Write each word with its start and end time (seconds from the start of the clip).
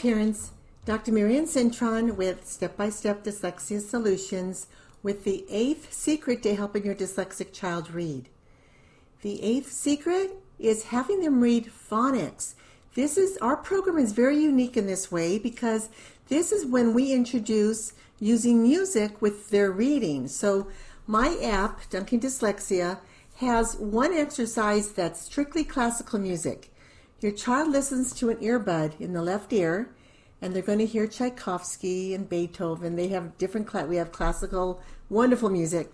parents. 0.00 0.52
Dr. 0.86 1.12
Marian 1.12 1.44
Cintron 1.44 2.16
with 2.16 2.46
Step 2.46 2.74
by 2.74 2.88
Step 2.88 3.22
Dyslexia 3.22 3.82
Solutions 3.82 4.66
with 5.02 5.24
the 5.24 5.44
eighth 5.50 5.92
secret 5.92 6.42
to 6.42 6.54
helping 6.54 6.86
your 6.86 6.94
dyslexic 6.94 7.52
child 7.52 7.90
read. 7.90 8.30
The 9.20 9.42
eighth 9.42 9.70
secret 9.70 10.38
is 10.58 10.84
having 10.84 11.20
them 11.20 11.42
read 11.42 11.70
phonics. 11.70 12.54
This 12.94 13.18
is 13.18 13.36
our 13.42 13.58
program 13.58 13.98
is 13.98 14.12
very 14.12 14.38
unique 14.38 14.78
in 14.78 14.86
this 14.86 15.12
way 15.12 15.38
because 15.38 15.90
this 16.28 16.50
is 16.50 16.64
when 16.64 16.94
we 16.94 17.12
introduce 17.12 17.92
using 18.18 18.62
music 18.62 19.20
with 19.20 19.50
their 19.50 19.70
reading. 19.70 20.28
So 20.28 20.68
my 21.06 21.36
app, 21.42 21.90
Dunking 21.90 22.20
Dyslexia, 22.20 23.00
has 23.36 23.76
one 23.76 24.14
exercise 24.14 24.92
that's 24.92 25.20
strictly 25.20 25.62
classical 25.62 26.18
music. 26.18 26.69
Your 27.20 27.32
child 27.32 27.68
listens 27.68 28.14
to 28.14 28.30
an 28.30 28.38
earbud 28.38 28.98
in 28.98 29.12
the 29.12 29.22
left 29.22 29.52
ear, 29.52 29.90
and 30.40 30.54
they're 30.54 30.62
going 30.62 30.78
to 30.78 30.86
hear 30.86 31.06
Tchaikovsky 31.06 32.14
and 32.14 32.26
Beethoven. 32.26 32.96
They 32.96 33.08
have 33.08 33.36
different, 33.36 33.70
we 33.88 33.96
have 33.96 34.10
classical, 34.10 34.80
wonderful 35.10 35.50
music. 35.50 35.90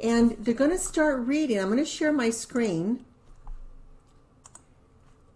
And 0.00 0.36
they're 0.38 0.54
going 0.54 0.70
to 0.70 0.78
start 0.78 1.26
reading. 1.26 1.58
I'm 1.58 1.66
going 1.66 1.78
to 1.78 1.84
share 1.84 2.12
my 2.12 2.30
screen 2.30 3.04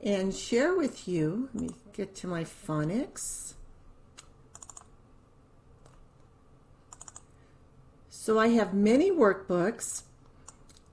and 0.00 0.32
share 0.32 0.76
with 0.76 1.08
you. 1.08 1.48
Let 1.54 1.62
me 1.62 1.70
get 1.92 2.14
to 2.16 2.28
my 2.28 2.44
phonics. 2.44 3.54
So 8.10 8.38
I 8.38 8.48
have 8.48 8.72
many 8.72 9.10
workbooks, 9.10 10.02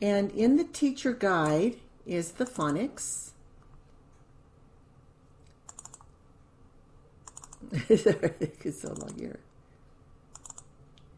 and 0.01 0.31
in 0.31 0.55
the 0.55 0.63
teacher 0.63 1.13
guide 1.13 1.75
is 2.05 2.31
the 2.31 2.45
phonics. 2.45 3.31
It's 7.71 8.81
so 8.81 8.93
long 8.93 9.13
here. 9.17 9.39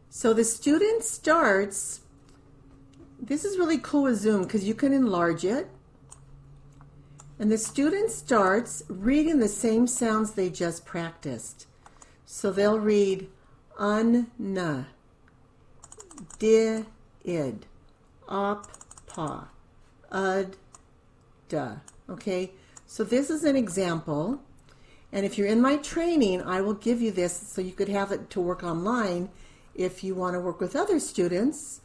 So 0.08 0.32
the 0.32 0.44
student 0.44 1.04
starts. 1.04 2.00
This 3.20 3.44
is 3.44 3.58
really 3.58 3.78
cool 3.78 4.04
with 4.04 4.18
Zoom 4.18 4.42
because 4.42 4.64
you 4.64 4.74
can 4.74 4.92
enlarge 4.92 5.44
it. 5.44 5.68
And 7.38 7.50
the 7.50 7.58
student 7.58 8.10
starts 8.10 8.82
reading 8.88 9.38
the 9.38 9.48
same 9.48 9.86
sounds 9.86 10.32
they 10.32 10.50
just 10.50 10.84
practiced. 10.84 11.66
So 12.26 12.50
they'll 12.50 12.78
read 12.78 13.28
un, 13.78 14.30
na, 14.38 14.84
di, 16.38 16.84
id, 17.24 17.66
op, 18.28 18.66
pa, 19.06 19.48
ud, 20.12 20.56
da. 21.48 21.76
Okay? 22.08 22.52
So 22.86 23.04
this 23.04 23.30
is 23.30 23.44
an 23.44 23.56
example. 23.56 24.42
And 25.12 25.26
if 25.26 25.36
you're 25.36 25.48
in 25.48 25.60
my 25.60 25.76
training, 25.76 26.42
I 26.42 26.60
will 26.60 26.74
give 26.74 27.00
you 27.00 27.10
this 27.10 27.36
so 27.36 27.60
you 27.60 27.72
could 27.72 27.88
have 27.88 28.12
it 28.12 28.30
to 28.30 28.40
work 28.40 28.62
online 28.62 29.28
if 29.74 30.04
you 30.04 30.14
want 30.14 30.34
to 30.34 30.40
work 30.40 30.60
with 30.60 30.76
other 30.76 31.00
students, 31.00 31.80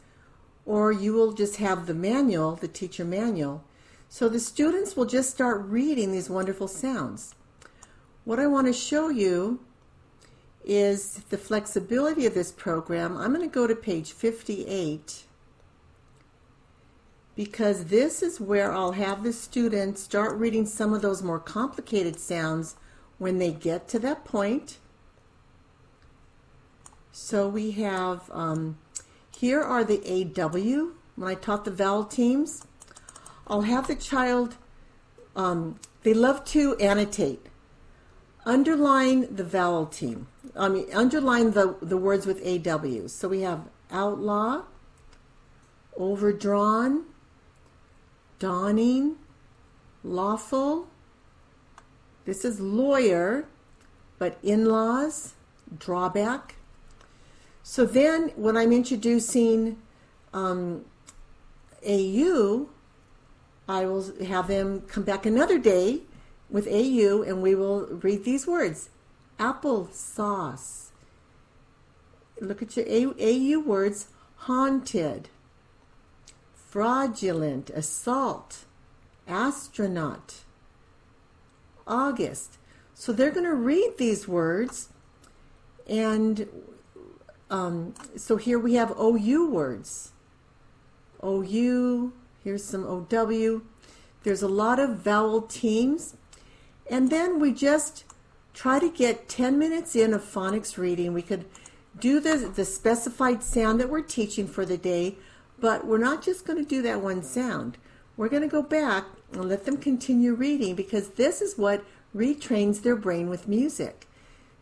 or 0.64 0.92
you 0.92 1.12
will 1.12 1.32
just 1.32 1.56
have 1.56 1.86
the 1.86 1.94
manual, 1.94 2.56
the 2.56 2.68
teacher 2.68 3.04
manual. 3.04 3.64
So 4.08 4.28
the 4.28 4.40
students 4.40 4.96
will 4.96 5.06
just 5.06 5.30
start 5.30 5.64
reading 5.66 6.12
these 6.12 6.30
wonderful 6.30 6.68
sounds. 6.68 7.34
What 8.24 8.38
I 8.38 8.46
want 8.46 8.66
to 8.66 8.72
show 8.72 9.08
you 9.08 9.60
is 10.64 11.22
the 11.30 11.38
flexibility 11.38 12.26
of 12.26 12.34
this 12.34 12.50
program. 12.52 13.16
I'm 13.16 13.32
going 13.32 13.48
to 13.48 13.52
go 13.52 13.66
to 13.66 13.74
page 13.74 14.12
58 14.12 15.22
because 17.36 17.84
this 17.84 18.22
is 18.22 18.40
where 18.40 18.72
I'll 18.72 18.92
have 18.92 19.22
the 19.22 19.32
students 19.32 20.02
start 20.02 20.36
reading 20.36 20.66
some 20.66 20.92
of 20.92 21.02
those 21.02 21.22
more 21.22 21.38
complicated 21.38 22.18
sounds 22.18 22.76
when 23.18 23.38
they 23.38 23.52
get 23.52 23.88
to 23.88 23.98
that 24.00 24.24
point. 24.24 24.78
So 27.12 27.48
we 27.48 27.70
have, 27.72 28.30
um, 28.30 28.78
here 29.38 29.62
are 29.62 29.84
the 29.84 30.00
AW. 30.04 30.92
When 31.16 31.28
I 31.28 31.34
taught 31.34 31.64
the 31.64 31.70
vowel 31.70 32.04
teams, 32.04 32.66
I'll 33.46 33.62
have 33.62 33.86
the 33.86 33.94
child, 33.94 34.56
um, 35.34 35.80
they 36.02 36.12
love 36.12 36.44
to 36.46 36.76
annotate. 36.76 37.46
Underline 38.44 39.34
the 39.34 39.44
vowel 39.44 39.86
team. 39.86 40.26
I 40.54 40.68
mean, 40.68 40.86
underline 40.94 41.52
the, 41.52 41.76
the 41.80 41.96
words 41.96 42.26
with 42.26 42.44
AW. 42.46 43.08
So 43.08 43.28
we 43.28 43.40
have 43.40 43.62
outlaw, 43.90 44.62
overdrawn, 45.98 47.04
dawning, 48.38 49.16
lawful, 50.04 50.88
this 52.26 52.44
is 52.44 52.60
lawyer, 52.60 53.46
but 54.18 54.36
in 54.42 54.66
laws, 54.66 55.34
drawback. 55.78 56.56
So 57.62 57.86
then 57.86 58.32
when 58.36 58.56
I'm 58.56 58.72
introducing 58.72 59.78
um, 60.34 60.84
AU, 61.86 62.68
I 63.68 63.86
will 63.86 64.12
have 64.24 64.48
them 64.48 64.82
come 64.82 65.04
back 65.04 65.24
another 65.24 65.58
day 65.58 66.00
with 66.50 66.66
AU 66.66 67.22
and 67.22 67.42
we 67.42 67.54
will 67.54 67.86
read 67.86 68.24
these 68.24 68.46
words. 68.46 68.90
Apple 69.38 69.88
sauce. 69.92 70.90
Look 72.40 72.60
at 72.60 72.76
your 72.76 72.86
AU 72.86 73.60
words. 73.60 74.08
Haunted, 74.40 75.28
fraudulent, 76.54 77.70
assault, 77.70 78.64
astronaut 79.26 80.42
August. 81.86 82.58
So 82.94 83.12
they're 83.12 83.30
going 83.30 83.44
to 83.44 83.54
read 83.54 83.98
these 83.98 84.26
words, 84.26 84.88
and 85.88 86.48
um, 87.50 87.94
so 88.16 88.36
here 88.36 88.58
we 88.58 88.74
have 88.74 88.98
OU 88.98 89.50
words. 89.50 90.12
OU, 91.24 92.12
here's 92.42 92.64
some 92.64 92.84
OW. 92.84 93.62
There's 94.22 94.42
a 94.42 94.48
lot 94.48 94.78
of 94.78 94.98
vowel 94.98 95.42
teams. 95.42 96.16
And 96.90 97.10
then 97.10 97.38
we 97.40 97.52
just 97.52 98.04
try 98.54 98.78
to 98.78 98.90
get 98.90 99.28
10 99.28 99.58
minutes 99.58 99.94
in 99.94 100.12
of 100.14 100.22
phonics 100.22 100.78
reading. 100.78 101.12
We 101.12 101.22
could 101.22 101.44
do 101.98 102.20
the, 102.20 102.50
the 102.54 102.64
specified 102.64 103.42
sound 103.42 103.80
that 103.80 103.88
we're 103.88 104.02
teaching 104.02 104.46
for 104.46 104.64
the 104.64 104.76
day, 104.76 105.16
but 105.58 105.86
we're 105.86 105.98
not 105.98 106.22
just 106.22 106.44
going 106.44 106.62
to 106.62 106.68
do 106.68 106.82
that 106.82 107.00
one 107.00 107.22
sound. 107.22 107.78
We're 108.16 108.28
going 108.28 108.42
to 108.42 108.48
go 108.48 108.62
back 108.62 109.04
and 109.32 109.48
let 109.48 109.64
them 109.64 109.76
continue 109.76 110.34
reading 110.34 110.74
because 110.74 111.10
this 111.10 111.40
is 111.40 111.58
what 111.58 111.84
retrains 112.14 112.82
their 112.82 112.96
brain 112.96 113.28
with 113.28 113.48
music. 113.48 114.06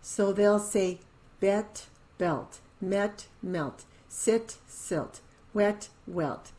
So 0.02 0.32
they'll 0.32 0.58
say 0.58 1.00
bet, 1.40 1.86
belt, 2.18 2.60
met, 2.80 3.26
melt, 3.42 3.84
sit, 4.08 4.56
silt, 4.66 5.20
wet, 5.52 5.88
welt. 6.06 6.52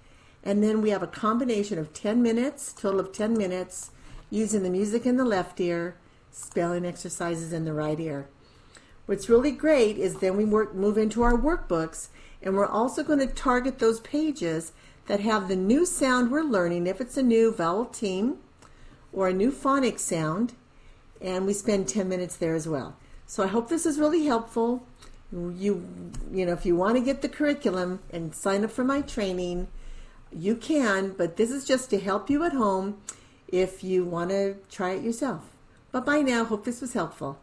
And 0.44 0.64
then 0.64 0.82
we 0.82 0.92
have 0.92 1.04
a 1.04 1.08
combination 1.08 1.80
of 1.80 1.94
10 1.94 2.22
minutes, 2.22 2.72
total 2.74 3.00
of 3.00 3.12
10 3.12 3.38
minutes, 3.38 3.92
using 4.30 4.64
the 4.64 4.70
music 4.70 5.06
in 5.06 5.18
the 5.18 5.26
left 5.26 5.60
ear, 5.60 5.96
spelling 6.32 6.86
exercises 6.86 7.54
in 7.54 7.66
the 7.66 7.74
right 7.74 8.00
ear. 8.00 8.28
What's 9.06 9.30
really 9.30 9.52
great 9.52 9.98
is 9.98 10.16
then 10.16 10.36
we 10.36 10.46
work, 10.46 10.74
move 10.74 10.98
into 10.98 11.22
our 11.22 11.38
workbooks, 11.38 12.10
and 12.42 12.56
we're 12.56 12.66
also 12.68 13.04
going 13.04 13.20
to 13.20 13.28
target 13.28 13.80
those 13.80 14.00
pages 14.00 14.72
that 15.08 15.20
have 15.20 15.48
the 15.48 15.56
new 15.56 15.86
sound 15.86 16.32
we're 16.32 16.44
learning, 16.44 16.88
if 16.88 17.00
it's 17.00 17.18
a 17.18 17.24
new 17.24 17.52
vowel 17.52 17.86
team 17.86 18.38
or 19.14 19.28
a 19.28 19.34
new 19.34 19.52
phonic 19.52 20.00
sound, 20.00 20.54
and 21.22 21.46
we 21.46 21.54
spend 21.54 21.88
10 21.88 22.10
minutes 22.10 22.36
there 22.36 22.56
as 22.56 22.68
well. 22.68 22.96
So 23.26 23.44
I 23.44 23.48
hope 23.48 23.70
this 23.70 23.86
is 23.86 24.00
really 24.00 24.26
helpful. 24.26 24.86
You, 25.32 25.88
you 26.32 26.46
know, 26.46 26.54
if 26.54 26.66
you 26.66 26.76
want 26.76 26.96
to 26.96 27.02
get 27.02 27.22
the 27.22 27.30
curriculum 27.30 28.00
and 28.12 28.36
sign 28.36 28.64
up 28.64 28.72
for 28.72 28.84
my 28.84 29.02
training, 29.02 29.68
you 30.32 30.56
can, 30.56 31.12
but 31.12 31.38
this 31.38 31.52
is 31.52 31.66
just 31.66 31.90
to 31.92 32.00
help 32.00 32.30
you 32.30 32.44
at 32.44 32.54
home 32.54 33.02
if 33.48 33.84
you 33.84 34.04
want 34.04 34.30
to 34.32 34.56
try 34.70 34.92
it 34.92 35.04
yourself. 35.04 35.52
Bye 35.92 36.02
bye 36.02 36.22
now. 36.22 36.44
Hope 36.44 36.66
this 36.66 36.82
was 36.82 36.94
helpful. 36.94 37.40